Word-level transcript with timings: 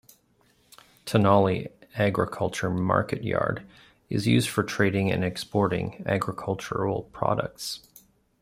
"Tenali 1.05 1.69
Agriculture 1.95 2.71
Marketyard" 2.71 3.63
is 4.09 4.25
used 4.25 4.49
for 4.49 4.63
trading 4.63 5.11
and 5.11 5.23
exporting 5.23 6.01
agricultural 6.07 7.03
products. 7.13 7.87